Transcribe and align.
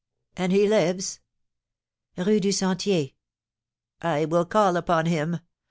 "And 0.35 0.51
he 0.51 0.67
lives" 0.67 1.19
"Rue 2.17 2.39
du 2.39 2.51
Sentier." 2.51 3.11
"I 4.01 4.25
will 4.25 4.45
call 4.45 4.75
upon 4.75 5.05
him. 5.05 5.41